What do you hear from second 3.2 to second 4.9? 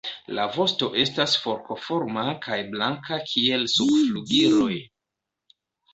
kiel subflugiloj.